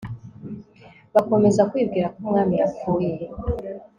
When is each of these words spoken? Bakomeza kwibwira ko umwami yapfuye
Bakomeza 1.13 1.61
kwibwira 1.71 2.07
ko 2.13 2.17
umwami 2.25 2.53
yapfuye 2.61 3.11